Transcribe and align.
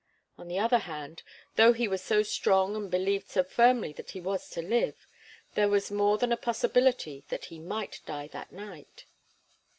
On 0.35 0.47
the 0.47 0.57
other 0.57 0.79
hand, 0.79 1.21
though 1.57 1.73
he 1.73 1.87
was 1.87 2.01
so 2.01 2.23
strong 2.23 2.75
and 2.75 2.89
believed 2.89 3.29
so 3.29 3.43
firmly 3.43 3.93
that 3.93 4.09
he 4.09 4.19
was 4.19 4.49
to 4.49 4.59
live, 4.59 5.05
there 5.53 5.69
was 5.69 5.91
more 5.91 6.17
than 6.17 6.31
a 6.31 6.37
possibility 6.37 7.23
that 7.29 7.45
he 7.53 7.59
might 7.59 8.01
die 8.07 8.27
that 8.29 8.51
night. 8.51 9.05